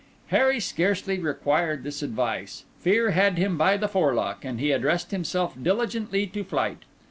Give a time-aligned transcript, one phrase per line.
[0.29, 5.55] Harry scarcely required this advice; fear had him by the forelock; and he addressed himself
[5.61, 6.79] diligently to flight.